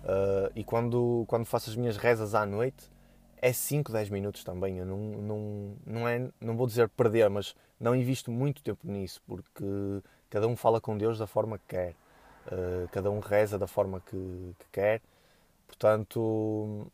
[0.04, 2.91] Uh, e quando, quando faço as minhas rezas à noite,
[3.39, 4.80] é 5, 10 minutos também.
[4.80, 9.22] Eu não, não, não, é, não vou dizer perder, mas não invisto muito tempo nisso,
[9.28, 9.63] porque
[10.28, 11.91] cada um fala com Deus da forma que quer,
[12.48, 15.02] uh, cada um reza da forma que, que quer.
[15.67, 16.88] Portanto,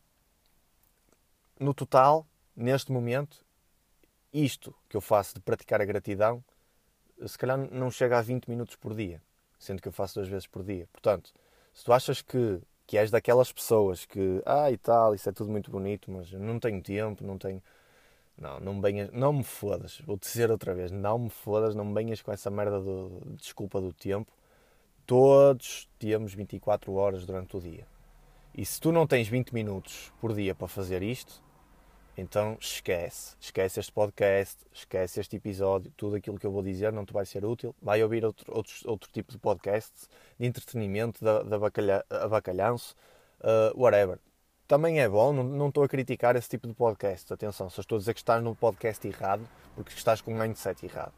[1.58, 3.38] no total, neste momento,
[4.34, 6.44] isto que eu faço de praticar a gratidão,
[7.26, 9.22] se calhar não chega a 20 minutos por dia,
[9.58, 10.88] sendo que eu faço duas vezes por dia.
[10.92, 11.34] Portanto,
[11.74, 15.52] se tu achas que, que és daquelas pessoas que, ah e tal, isso é tudo
[15.52, 17.62] muito bonito, mas não tenho tempo, não tenho.
[18.38, 21.94] Não, não venhas, não me fodas, vou dizer outra vez, não me fodas, não me
[21.94, 24.32] venhas com essa merda de desculpa do tempo.
[25.06, 27.86] Todos temos 24 horas durante o dia.
[28.56, 31.42] E se tu não tens 20 minutos por dia para fazer isto,
[32.20, 37.06] então esquece, esquece este podcast, esquece este episódio, tudo aquilo que eu vou dizer não
[37.06, 37.74] te vai ser útil.
[37.82, 42.96] Vai ouvir outro, outros, outro tipo de podcasts, de entretenimento, de, de abacalha, abacalhanço,
[43.40, 44.20] uh, whatever.
[44.68, 47.34] Também é bom, não, estou a criticar esse tipo de podcast.
[47.34, 50.86] Atenção, só estou a dizer que estás no podcast errado, porque estás com um mindset
[50.86, 51.14] errado.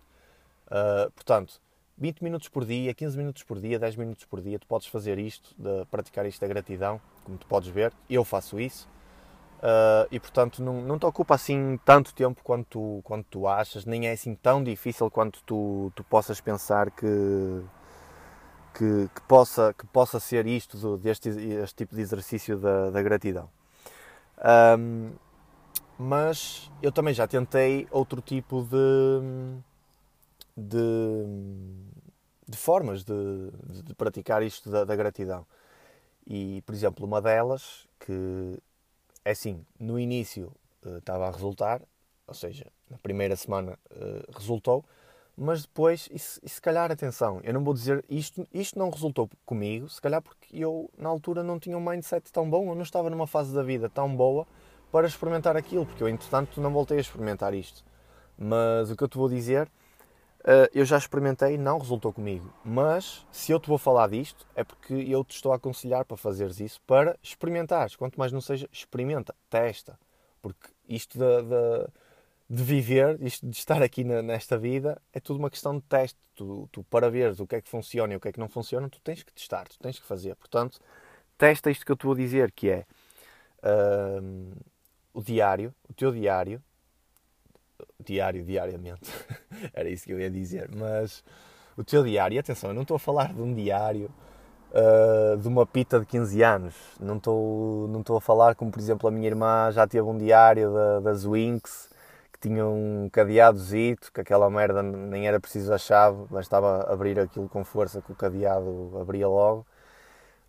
[0.67, 1.59] Uh, portanto,
[1.97, 5.19] 20 minutos por dia, 15 minutos por dia, 10 minutos por dia, tu podes fazer
[5.19, 8.87] isto, de praticar isto da gratidão, como tu podes ver, eu faço isso.
[9.61, 13.85] Uh, e portanto não, não te ocupa assim tanto tempo quanto tu, quanto tu achas,
[13.85, 17.05] nem é assim tão difícil quanto tu, tu possas pensar que,
[18.73, 23.47] que, que, possa, que possa ser isto, deste este tipo de exercício da, da gratidão.
[24.79, 25.11] Um,
[25.95, 29.21] mas eu também já tentei outro tipo de,
[30.57, 31.25] de,
[32.49, 33.51] de formas de,
[33.83, 35.45] de, praticar isto da, da gratidão.
[36.25, 38.59] E, por exemplo, uma delas que
[39.23, 40.51] é assim, no início
[40.85, 41.81] uh, estava a resultar,
[42.27, 44.83] ou seja, na primeira semana uh, resultou,
[45.35, 48.89] mas depois, e se, e se, calhar, atenção, eu não vou dizer isto, isto não
[48.89, 52.75] resultou comigo, se calhar porque eu na altura não tinha um mindset tão bom, eu
[52.75, 54.45] não estava numa fase da vida tão boa
[54.91, 57.83] para experimentar aquilo, porque eu entretanto não voltei a experimentar isto.
[58.37, 59.69] Mas o que eu te vou dizer,
[60.73, 62.51] eu já experimentei, não resultou comigo.
[62.63, 66.17] Mas se eu te vou falar disto, é porque eu te estou a aconselhar para
[66.17, 67.95] fazeres isso, para experimentares.
[67.95, 69.99] Quanto mais não seja, experimenta, testa.
[70.41, 71.89] Porque isto da, da
[72.51, 76.19] de viver, isto de estar aqui na, nesta vida, é tudo uma questão de teste.
[76.35, 78.49] Tu, tu, para veres o que é que funciona e o que é que não
[78.49, 80.35] funciona, tu tens que testar, tu tens que fazer.
[80.35, 80.77] Portanto,
[81.37, 82.85] testa isto que eu te vou dizer, que é
[83.63, 84.51] uh,
[85.13, 86.61] o diário, o teu diário,
[88.05, 89.09] diário, diariamente,
[89.73, 91.23] era isso que eu ia dizer, mas
[91.77, 94.09] o teu diário, atenção, eu não estou a falar de um diário
[94.71, 98.79] uh, de uma pita de 15 anos, não estou, não estou a falar como, por
[98.79, 101.91] exemplo, a minha irmã já teve um diário da, das Winx,
[102.41, 107.63] tinha um cadeadozito, que aquela merda nem era preciso a chave, bastava abrir aquilo com
[107.63, 109.65] força que o cadeado abria logo.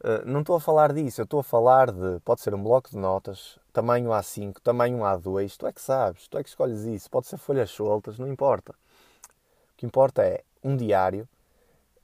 [0.00, 2.18] Uh, não estou a falar disso, eu estou a falar de.
[2.24, 6.38] Pode ser um bloco de notas, tamanho A5, tamanho A2, tu é que sabes, tu
[6.38, 7.10] é que escolhes isso.
[7.10, 8.72] Pode ser folhas soltas, não importa.
[8.72, 11.28] O que importa é um diário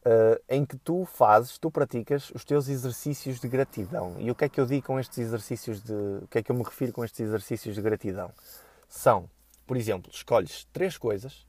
[0.05, 4.17] uh, em que tu fazes, tu praticas os teus exercícios de gratidão.
[4.19, 5.93] E o que é que eu digo com estes exercícios de.
[5.93, 8.33] O que é que eu me refiro com estes exercícios de gratidão?
[8.89, 9.29] São
[9.69, 11.47] por exemplo, escolhes três coisas.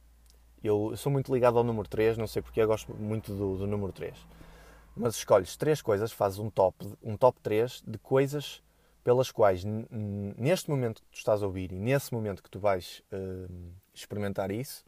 [0.62, 3.66] Eu sou muito ligado ao número 3, não sei porque eu gosto muito do, do
[3.66, 4.14] número 3.
[4.94, 8.62] Mas escolhes três coisas, fazes um top, um top 3 de coisas
[9.04, 9.64] pelas quais,
[10.38, 14.52] neste momento que tu estás a ouvir e nesse momento que tu vais uh, experimentar
[14.52, 14.84] isso,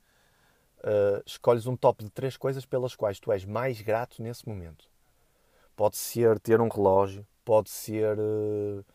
[0.79, 4.89] uh, escolhes um top de três coisas pelas quais tu és mais grato nesse momento.
[5.75, 8.85] Pode ser ter um relógio, pode ser uh,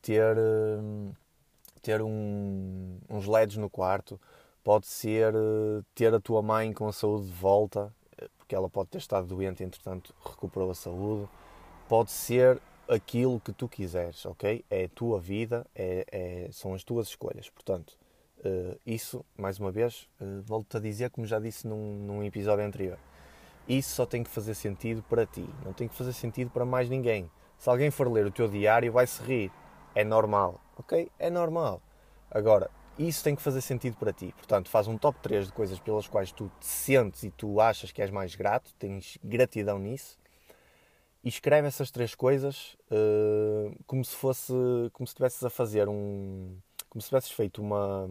[0.00, 0.36] ter
[1.82, 4.18] ter um, uns LEDs no quarto,
[4.62, 8.70] pode ser uh, ter a tua mãe com a saúde de volta, eh, porque ela
[8.70, 11.28] pode ter estado doente entretanto recuperou a saúde,
[11.88, 14.64] pode ser aquilo que tu quiseres, ok?
[14.70, 17.48] É a tua vida, é, é são as tuas escolhas.
[17.50, 17.98] Portanto,
[18.38, 22.64] uh, isso, mais uma vez, uh, volto-te a dizer, como já disse num, num episódio
[22.64, 22.98] anterior,
[23.68, 26.88] isso só tem que fazer sentido para ti, não tem que fazer sentido para mais
[26.88, 27.30] ninguém.
[27.58, 29.52] Se alguém for ler o teu diário, vai se rir.
[29.94, 31.10] É normal ok?
[31.18, 31.80] É normal.
[32.30, 34.34] Agora, isso tem que fazer sentido para ti.
[34.36, 37.92] Portanto, faz um top 3 de coisas pelas quais tu te sentes e tu achas
[37.92, 40.18] que és mais grato, tens gratidão nisso.
[41.24, 44.52] E escreve essas três coisas uh, como se fosse,
[44.92, 46.56] como se estivesses a fazer um,
[46.88, 48.08] como se tivesses feito uma,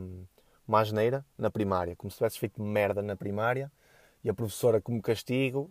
[0.67, 3.71] uma asneira na primária, como se tivesses feito merda na primária
[4.24, 5.69] e a professora como castigo,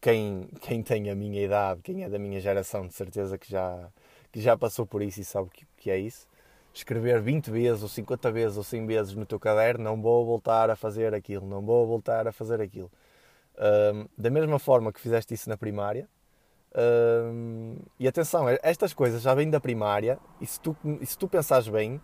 [0.00, 3.90] quem, quem tem a minha idade, quem é da minha geração, de certeza que já,
[4.32, 6.26] que já passou por isso e sabe que, que é isso.
[6.72, 10.70] Escrever 20 vezes, ou 50 vezes, ou 100 vezes no teu caderno, não vou voltar
[10.70, 12.90] a fazer aquilo, não vou voltar a fazer aquilo.
[13.58, 16.08] Um, da mesma forma que fizeste isso na primária,
[17.98, 21.68] e atenção, estas coisas já vêm da primária, e se tu, e se tu pensares
[21.68, 22.00] bem,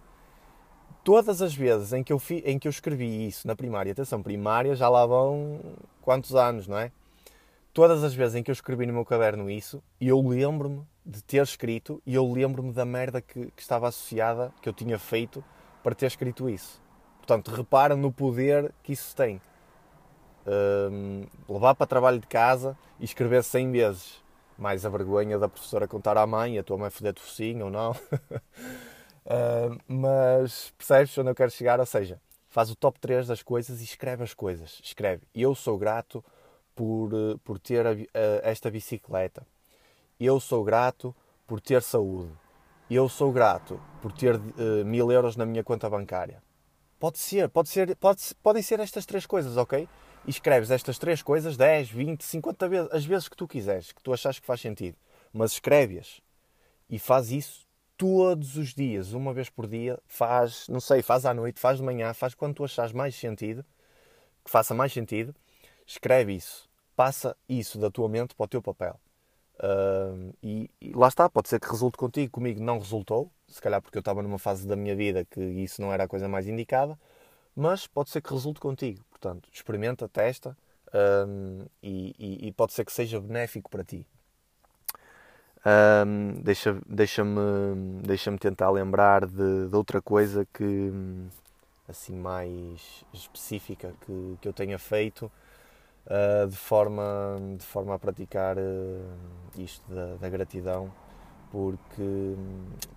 [1.05, 4.23] todas as vezes em que, eu fi, em que eu escrevi isso na primária, atenção,
[4.23, 5.61] primária já lá vão
[6.03, 6.91] quantos anos, não é?
[7.73, 11.43] Todas as vezes em que eu escrevi no meu caderno isso, eu lembro-me de ter
[11.43, 15.45] escrito e eu lembro-me da merda que, que, estava associada, que eu tinha feito
[15.83, 16.83] para ter escrito isso.
[17.19, 19.41] Portanto, repara no poder que isso tem.
[20.47, 24.26] Um, levar para trabalho de casa e escrever 100 vezes.
[24.59, 27.91] Mais a vergonha da professora contar à mãe, a tua mãe foder-te focinho ou não.
[27.91, 31.79] uh, mas percebes onde eu quero chegar?
[31.81, 34.81] Ou seja, faz o top 3 das coisas e escreve as coisas.
[34.83, 35.23] Escreve.
[35.35, 36.25] Eu sou grato
[36.75, 37.95] por, eh, por ter a, a,
[38.43, 39.47] esta bicicleta
[40.19, 41.15] eu sou grato
[41.47, 42.33] por ter saúde.
[42.91, 46.43] Eu sou grato por ter uh, mil euros na minha conta bancária.
[46.99, 49.87] Pode ser, pode ser, pode, podem ser estas três coisas, ok?
[50.27, 54.03] E escreves estas três coisas 10, 20, 50 vezes, as vezes que tu quiseres, que
[54.03, 54.97] tu achas que faz sentido.
[55.33, 56.21] Mas escreve-as
[56.91, 59.99] e faz isso todos os dias, uma vez por dia.
[60.07, 63.65] Faz, não sei, faz à noite, faz de manhã, faz quando tu achares mais sentido,
[64.45, 65.33] que faça mais sentido.
[65.87, 66.69] Escreve isso.
[66.97, 68.99] Passa isso da tua mente para o teu papel.
[69.59, 73.81] Uh, e, e, lá está, pode ser que resulte contigo, comigo não resultou, se calhar
[73.81, 76.47] porque eu estava numa fase da minha vida que isso não era a coisa mais
[76.47, 76.99] indicada,
[77.55, 79.06] mas pode ser que resulte contigo.
[79.27, 80.57] Portanto, experimenta, testa
[81.83, 84.07] e, e, e, pode ser que seja benéfico para ti.
[85.67, 87.25] Um, deixa-me deixa
[88.05, 90.93] deixa tentar lembrar de, de, outra coisa que
[91.89, 95.31] assim mais específica que, que eu tenha feito
[96.07, 97.03] uh, de, forma,
[97.59, 100.93] de forma a praticar uh, isto da, da, gratidão,
[101.51, 102.37] porque,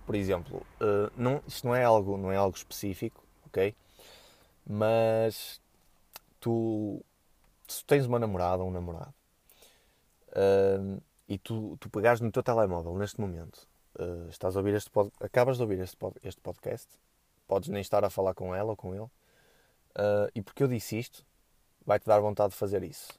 [0.06, 3.74] por exemplo, uh, não, isto não é, algo, não é algo específico, ok?
[4.64, 5.60] Mas
[6.40, 7.04] tu,
[7.68, 9.14] se tens uma namorada ou um namorado
[11.28, 13.68] e tu, tu pegares no teu telemóvel neste momento,
[14.28, 16.88] estás a ouvir este pod, acabas de ouvir este, pod, este podcast,
[17.46, 19.08] podes nem estar a falar com ela ou com ele,
[19.90, 21.24] Uh, e porque eu disse isto,
[21.84, 23.12] vai-te dar vontade de fazer isso.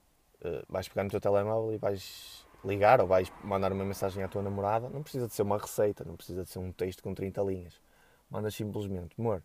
[0.43, 4.27] Uh, vais pegar no teu telemóvel e vais ligar ou vais mandar uma mensagem à
[4.27, 4.89] tua namorada.
[4.89, 7.81] Não precisa de ser uma receita, não precisa de ser um texto com 30 linhas.
[8.29, 9.43] Mandas simplesmente, amor,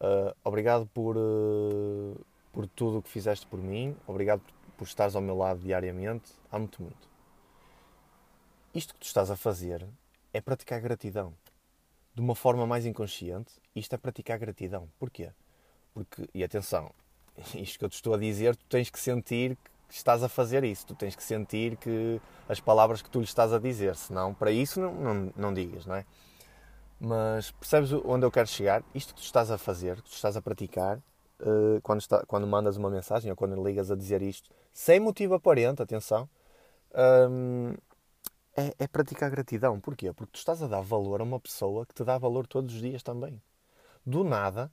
[0.00, 1.16] uh, obrigado por,
[2.58, 4.42] por tudo o que fizeste por mim, obrigado
[4.76, 7.08] por, estares ao meu lado diariamente, amo-te muito.
[8.74, 9.86] Isto que tu estás a fazer
[10.32, 11.32] é praticar gratidão.
[12.12, 14.88] De uma forma mais inconsciente, isto é praticar gratidão.
[14.98, 15.30] Porquê?
[15.94, 16.90] Porque, e atenção,
[17.54, 19.56] isto que eu te estou a dizer, tu tens que sentir
[19.88, 23.24] que estás a fazer isso, tu tens que sentir que as palavras que tu lhe
[23.24, 26.04] estás a dizer, senão para isso não, não, não digas, não é?
[26.98, 28.82] Mas percebes onde eu quero chegar?
[28.92, 31.00] Isto que tu estás a fazer, que tu estás a praticar,
[31.40, 35.34] uh, quando, está, quando mandas uma mensagem ou quando ligas a dizer isto, sem motivo
[35.34, 36.28] aparente, atenção,
[37.30, 37.74] um,
[38.56, 39.78] é, é praticar gratidão.
[39.78, 40.12] Porquê?
[40.12, 42.80] Porque tu estás a dar valor a uma pessoa que te dá valor todos os
[42.80, 43.40] dias também.
[44.04, 44.70] Do nada,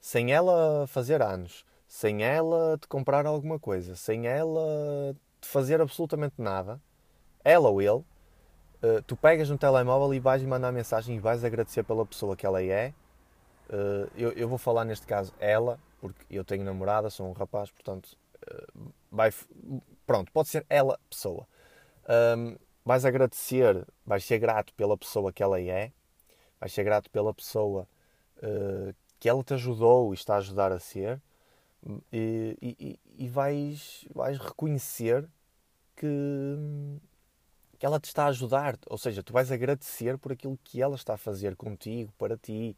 [0.00, 6.34] sem ela fazer anos, sem ela te comprar alguma coisa, sem ela te fazer absolutamente
[6.38, 6.80] nada,
[7.42, 8.04] ela ou ele,
[8.82, 12.46] uh, tu pegas no telemóvel e vais mandar mensagem e vais agradecer pela pessoa que
[12.46, 12.92] ela é.
[13.68, 17.70] Uh, eu, eu, vou falar neste caso ela, porque eu tenho namorada, sou um rapaz,
[17.70, 18.14] portanto,
[18.46, 19.32] uh, vai,
[20.06, 21.48] pronto, pode ser ela pessoa.
[22.36, 25.92] Um, vais agradecer, vais ser grato pela pessoa que ela é,
[26.60, 27.88] vais ser grato pela pessoa
[28.36, 31.22] uh, que ela te ajudou e está a ajudar a ser,
[32.12, 35.26] e, e, e vais, vais reconhecer
[35.96, 36.06] que,
[37.78, 40.96] que ela te está a ajudar, ou seja, tu vais agradecer por aquilo que ela
[40.96, 42.76] está a fazer contigo, para ti,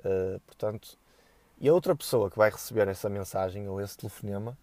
[0.00, 0.98] uh, portanto,
[1.58, 4.56] e a outra pessoa que vai receber essa mensagem ou esse telefonema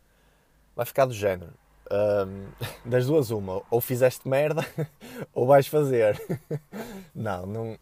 [0.75, 1.53] vai ficar do género
[1.91, 2.47] um,
[2.89, 4.65] das duas, uma, ou fizeste merda
[5.33, 6.21] ou vais fazer.
[7.13, 7.79] não, não,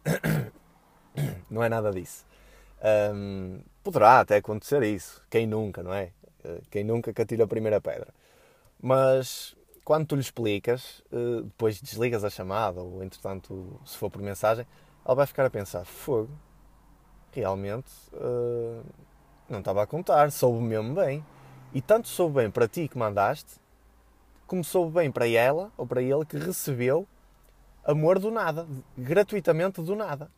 [1.50, 2.26] não é nada disso.
[3.14, 5.22] Um, poderá até acontecer isso.
[5.30, 6.10] Quem nunca, não é?
[6.44, 8.08] Eh, quem nunca que atira a primeira pedra.
[8.80, 14.20] Mas quando tu lhe explicas, eh, depois desligas a chamada, ou entretanto, se for por
[14.20, 14.66] mensagem,
[15.04, 16.30] ela vai ficar a pensar: fogo,
[17.40, 18.84] realmente uh,
[19.48, 21.24] não estava a contar, soube mesmo bem.
[21.74, 23.60] E tanto soube bem para ti que mandaste,
[24.46, 27.06] começou bem para ela ou para ele que recebeu
[27.84, 28.66] amor do nada,
[28.96, 30.30] gratuitamente do nada.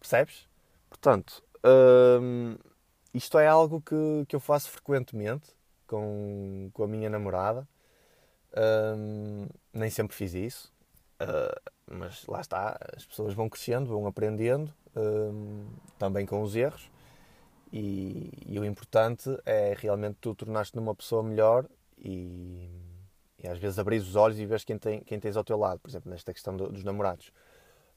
[0.00, 0.48] Percebes?
[0.88, 1.42] Portanto,
[2.20, 2.56] hum,
[3.14, 5.46] isto é algo que, que eu faço frequentemente
[5.86, 7.66] com, com a minha namorada.
[8.96, 10.72] Hum, nem sempre fiz isso,
[11.22, 15.66] uh, mas lá está, as pessoas vão crescendo, vão aprendendo, hum,
[15.98, 16.90] também com os erros.
[17.72, 21.66] E, e, o importante é realmente tu tornar-te numa pessoa melhor
[21.98, 22.70] e
[23.42, 25.78] e às vezes abrir os olhos e vês quem, tem, quem tens ao teu lado,
[25.78, 27.30] por exemplo, nesta questão do, dos namorados.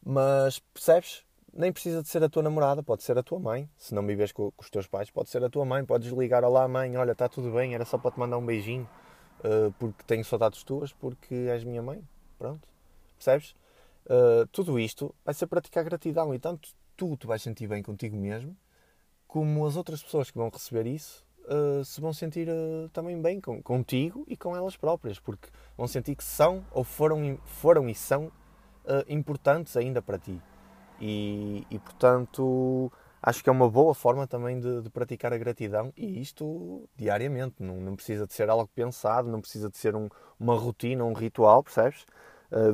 [0.04, 1.24] Mas percebes?
[1.52, 3.68] Nem precisa de ser a tua namorada, pode ser a tua mãe.
[3.76, 5.84] Se não vives com, com os teus pais, pode ser a tua mãe.
[5.84, 8.88] Podes ligar: Olá, mãe, olha, está tudo bem, era só para te mandar um beijinho,
[9.40, 12.04] uh, porque tenho saudades tuas, porque és minha mãe.
[12.38, 12.68] Pronto.
[13.18, 13.56] Percebes?
[14.06, 18.18] Uh, tudo isto vai ser praticar gratidão e tanto tu te vais sentir bem contigo
[18.18, 18.56] mesmo,
[19.26, 23.40] como as outras pessoas que vão receber isso uh, se vão sentir uh, também bem
[23.40, 27.96] com, contigo e com elas próprias, porque vão sentir que são ou foram, foram e
[27.96, 30.42] são uh, importantes ainda para ti.
[31.00, 35.94] E, e, portanto, acho que é uma boa forma também de, de praticar a gratidão
[35.96, 37.64] e isto diariamente.
[37.64, 41.14] Não, não, precisa de ser algo pensado, não precisa de ser um, uma rotina, um
[41.14, 42.06] ritual, percebes?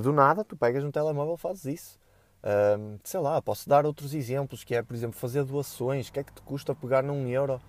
[0.01, 1.99] do nada, tu pegas no telemóvel fazes isso.
[2.45, 6.07] Uh, sei lá, posso dar outros exemplos, que é, por exemplo, fazer doações.
[6.07, 7.59] O que é que te custa pegar num euro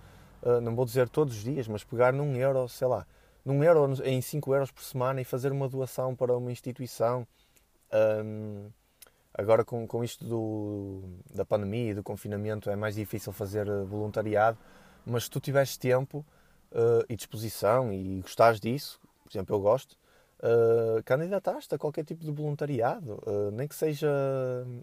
[0.43, 3.05] ah, não vou dizer todos os dias, mas pegar num euro, sei lá,
[3.43, 7.27] num euro em 5 euros por semana e fazer uma doação para uma instituição.
[8.23, 8.69] Um,
[9.33, 11.01] agora com, com isto do,
[11.33, 14.57] da pandemia e do confinamento é mais difícil fazer ah, voluntariado,
[15.05, 16.25] mas se tu tiveres tempo
[16.71, 19.97] uh, e disposição e gostares disso, por exemplo, eu gosto,
[20.39, 24.09] uh, candidataste a qualquer tipo de voluntariado, uh, nem que seja.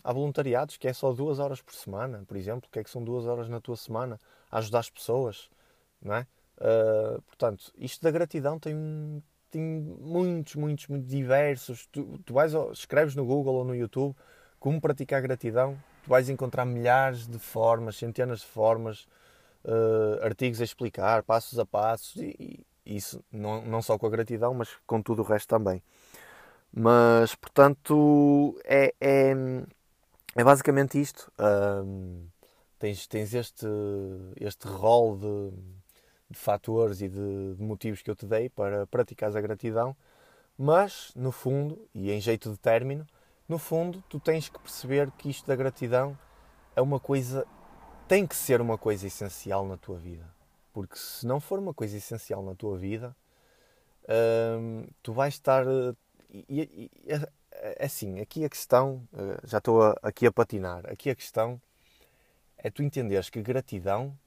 [0.03, 3.03] Há voluntariados que é só duas horas por semana, por exemplo, que é que são
[3.03, 5.51] duas horas na tua semana a ajudar as pessoas,
[6.01, 6.27] não é?
[6.59, 8.75] Uh, portanto, isto da gratidão tem,
[9.51, 11.87] tem muitos, muitos, muito diversos.
[11.87, 14.15] Tu, tu vais, escreves no Google ou no YouTube
[14.61, 19.07] como praticar gratidão, tu vais encontrar milhares de formas, centenas de formas,
[20.23, 24.55] artigos a explicar, passos a passos, e, e, isso não, não só com a gratidão,
[24.55, 25.83] mas com tudo o resto também.
[26.73, 29.33] Mas, portanto, é, é,
[30.35, 31.33] é basicamente isto.
[31.39, 32.27] Uh,
[32.79, 33.67] tens, tens este,
[34.41, 35.51] este rol de,
[36.31, 39.97] de fatores e de, de, motivos que eu te dei para praticares a gratidão,
[40.59, 43.07] mas no fundo, e em jeito de término,
[43.49, 46.19] no fundo tu tens que perceber que isto da gratidão
[46.75, 47.47] é uma coisa,
[48.09, 50.34] tem que ser uma coisa essencial na tua vida.
[50.75, 53.17] Porque se não for uma coisa essencial na tua vida,
[54.59, 55.65] hum, tu vais estar.
[56.29, 57.33] E, e, é,
[57.79, 61.63] é assim, aqui a questão, eh, já estou aqui a patinar, aqui a questão
[62.59, 64.19] é tu entenderes que gratidão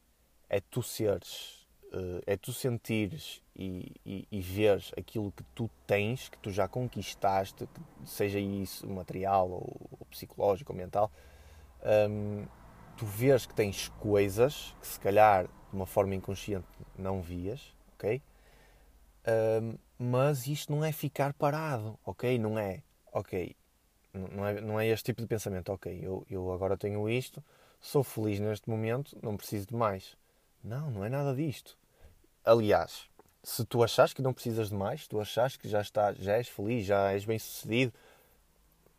[0.49, 6.29] é tu seres, eh, é tu sentires e, e, e veres aquilo que tu tens,
[6.29, 7.67] que tu já conquistaste,
[8.05, 11.11] seja isso material ou, ou psicológico ou mental,
[12.09, 12.45] hum,
[12.95, 18.22] tu vês que tens coisas que se calhar de uma forma inconsciente não vias, ok?
[19.28, 22.38] Um, mas isto não é ficar parado, ok?
[22.38, 23.55] Não é, ok,
[24.13, 27.43] não é, não é este tipo de pensamento, ok, eu, eu agora tenho isto,
[27.80, 30.15] sou feliz neste momento, não preciso de mais.
[30.63, 31.78] Não, não é nada disto.
[32.43, 33.09] Aliás,
[33.43, 36.47] se tu achas que não precisas de mais, tu achas que já, está, já és
[36.47, 37.93] feliz, já és bem sucedido,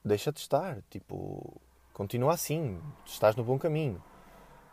[0.05, 0.83] deixa-te estar.
[0.91, 1.61] Tipo,
[1.93, 4.03] continua assim, estás no bom caminho.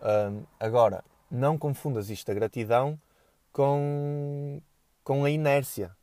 [0.01, 2.99] Um, agora, não confundas isto da gratidão
[3.51, 4.61] com,
[5.03, 5.95] com a inércia.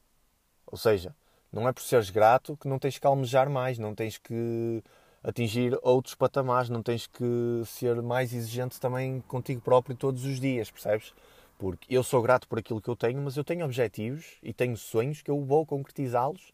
[0.66, 1.14] Ou seja,
[1.52, 4.82] não é por seres grato que não tens que almejar mais, não tens que
[5.22, 10.70] atingir outros patamares, não tens que ser mais exigente também contigo próprio todos os dias,
[10.70, 11.14] percebes?
[11.58, 14.76] Porque eu sou grato por aquilo que eu tenho, mas eu tenho objetivos e tenho
[14.76, 16.52] sonhos que eu vou concretizá-los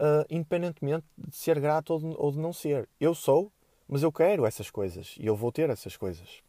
[0.00, 2.88] uh, independentemente de ser grato ou de, ou de, não ser.
[2.98, 3.52] Eu sou,
[3.86, 6.42] mas eu quero essas coisas e eu vou ter essas coisas.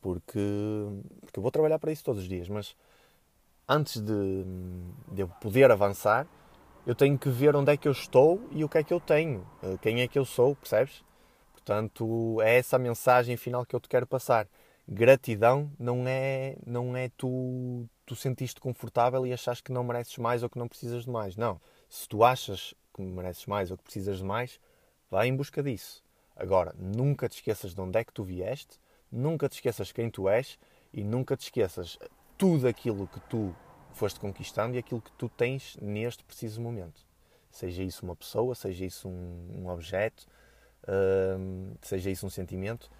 [0.00, 0.40] Porque,
[1.20, 2.48] porque eu vou trabalhar para isso todos os dias.
[2.48, 2.76] Mas
[3.68, 4.44] antes de,
[5.12, 6.26] de eu poder avançar,
[6.86, 9.00] eu tenho que ver onde é que eu estou e o que é que eu
[9.00, 11.04] tenho, uh, quem é que eu sou, percebes?
[11.52, 14.48] Portanto, é essa a mensagem final que eu te quero passar
[14.88, 20.42] gratidão não é não é tu tu sentiste confortável e achas que não mereces mais
[20.42, 21.36] ou que não precisas de mais.
[21.36, 21.60] Não.
[21.88, 24.60] Se tu achas que mereces mais ou que precisas de mais,
[25.10, 26.02] vai em busca disso.
[26.36, 28.78] Agora, nunca te esqueças de onde é que tu vieste,
[29.12, 30.58] nunca te esqueças quem tu és
[30.92, 31.98] e nunca te esqueças
[32.38, 33.54] tudo aquilo que tu
[33.92, 37.02] foste conquistando e aquilo que tu tens neste preciso momento.
[37.50, 40.26] Seja isso uma pessoa, seja isso um, um objeto,
[41.38, 42.90] hum, seja isso um sentimento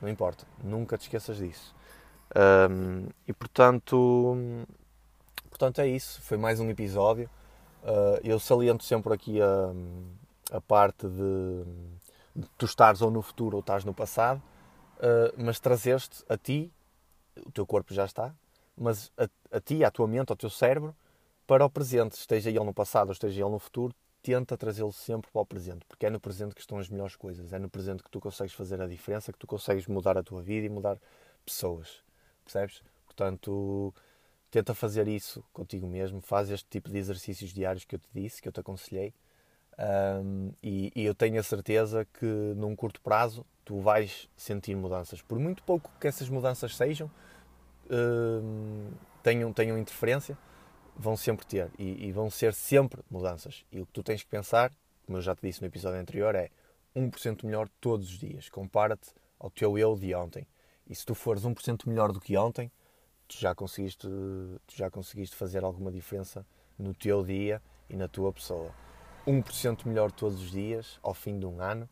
[0.00, 1.74] não importa, nunca te esqueças disso.
[2.34, 4.46] Um, e portanto,
[5.50, 6.22] portanto é isso.
[6.22, 7.28] Foi mais um episódio.
[7.82, 11.64] Uh, eu saliento sempre aqui a, a parte de,
[12.34, 14.42] de, tu estares ou no futuro ou estás no passado,
[15.00, 16.72] uh, mas trazer-te a ti,
[17.44, 18.34] o teu corpo já está,
[18.76, 20.94] mas a, a ti, à tua mente, ao teu cérebro,
[21.46, 25.30] para o presente, esteja ele no passado ou esteja ele no futuro, tenta trazê-lo sempre
[25.30, 28.02] para o presente, porque é no presente que estão as melhores coisas, é no presente
[28.02, 30.98] que tu consegues fazer a diferença, que tu consegues mudar a tua vida e mudar
[31.44, 32.02] pessoas,
[32.44, 32.82] percebes?
[33.06, 33.94] Portanto,
[34.50, 38.42] tenta fazer isso contigo mesmo, faz este tipo de exercícios diários que eu te disse,
[38.42, 39.14] que eu te aconselhei,
[40.22, 45.22] um, e, e, eu tenho a certeza que num curto prazo tu vais sentir mudanças,
[45.22, 47.08] por muito pouco que essas mudanças sejam,
[47.88, 48.90] um,
[49.22, 50.36] tenham, tenham interferência,
[50.96, 53.64] vão sempre ter e, e, vão ser sempre mudanças.
[53.70, 54.72] E o que tu tens que pensar,
[55.06, 56.50] como eu já te disse no episódio anterior, é
[56.96, 58.48] 1% melhor todos os dias.
[58.48, 60.44] Compara-te ao teu eu de ontem.
[60.88, 62.72] E se tu fores 1% melhor do que ontem,
[63.28, 66.44] tu já conseguiste, tu já conseguiste fazer alguma diferença
[66.76, 68.74] no teu dia e na tua pessoa.
[69.24, 71.88] 1% melhor todos os dias, ao fim de um ano,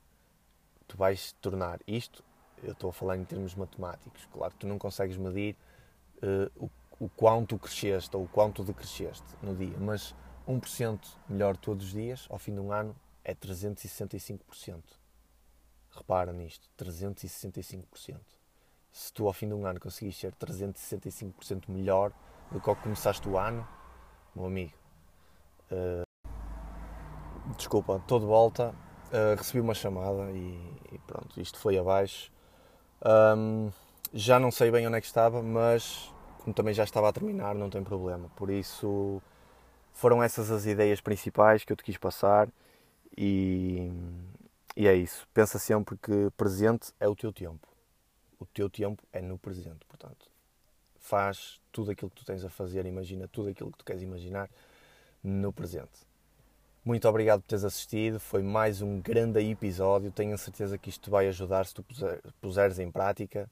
[0.89, 2.25] tu vais tornar isto.
[2.63, 4.27] Eu estou a falar em termos matemáticos.
[4.33, 5.55] Claro que tu não consegues medir
[6.23, 6.69] uh, o
[7.01, 10.15] o quanto cresceste ou o quanto decresceste no dia, mas
[10.49, 14.83] 1% melhor todos os dias, ao fim de um ano, é 365%.
[15.91, 18.19] Repara nisto, 365%.
[18.91, 22.13] Se tu ao fim de um ano conseguiste ser 365% melhor
[22.51, 23.67] do que ao que começaste o ano,
[24.35, 24.73] meu amigo,
[25.71, 26.03] uh,
[27.57, 28.75] desculpa, estou de volta,
[29.13, 30.59] uh, recebi uma chamada e,
[30.93, 32.31] e, pronto, isto foi abaixo.
[33.05, 33.71] Um,
[34.13, 37.55] já não sei bem onde é que estava, mas como também já estava a terminar,
[37.55, 38.31] não tem problema.
[38.37, 39.21] Por isso,
[39.93, 42.49] foram essas as ideias principais que eu te quis passar
[43.17, 43.91] e,
[44.77, 45.27] e é isso.
[45.35, 47.69] Pensa sempre que presente é o teu tempo.
[48.39, 50.27] O teu tempo é no presente, portanto.
[51.01, 54.49] Faz tudo aquilo que tu tens a fazer, imagina tudo aquilo que tu queres imaginar
[55.23, 56.08] no presente.
[56.89, 58.19] Muito obrigado por teres assistido.
[58.19, 60.11] Foi mais um grande episódio.
[60.11, 61.85] Tenho a certeza que isto vai ajudar se tu
[62.41, 63.47] puseres em prática.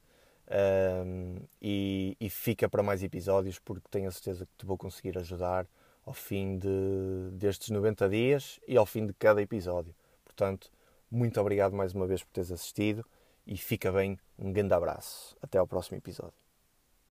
[1.05, 5.19] Um, e, e, fica para mais episódios porque tenho a certeza que te vou conseguir
[5.19, 5.67] ajudar
[6.07, 9.95] ao fim de, destes 90 dias e ao fim de cada episódio.
[10.25, 10.73] Portanto,
[11.11, 13.05] muito obrigado mais uma vez por teres assistido
[13.47, 14.19] e fica bem.
[14.39, 15.37] Um grande abraço.
[15.43, 16.46] Até ao próximo episódio.